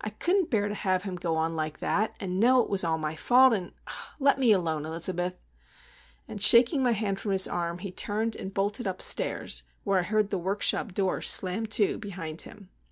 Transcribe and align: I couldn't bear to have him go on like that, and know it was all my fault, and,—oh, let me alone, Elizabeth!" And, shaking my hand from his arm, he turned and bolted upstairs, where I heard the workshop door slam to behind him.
I 0.00 0.10
couldn't 0.10 0.50
bear 0.50 0.66
to 0.66 0.74
have 0.74 1.04
him 1.04 1.14
go 1.14 1.36
on 1.36 1.54
like 1.54 1.78
that, 1.78 2.16
and 2.18 2.40
know 2.40 2.60
it 2.64 2.68
was 2.68 2.82
all 2.82 2.98
my 2.98 3.14
fault, 3.14 3.52
and,—oh, 3.52 4.10
let 4.18 4.36
me 4.36 4.50
alone, 4.50 4.84
Elizabeth!" 4.84 5.34
And, 6.26 6.42
shaking 6.42 6.82
my 6.82 6.90
hand 6.90 7.20
from 7.20 7.30
his 7.30 7.46
arm, 7.46 7.78
he 7.78 7.92
turned 7.92 8.34
and 8.34 8.52
bolted 8.52 8.88
upstairs, 8.88 9.62
where 9.84 10.00
I 10.00 10.02
heard 10.02 10.30
the 10.30 10.36
workshop 10.38 10.94
door 10.94 11.20
slam 11.22 11.64
to 11.66 11.96
behind 11.96 12.42
him. 12.42 12.70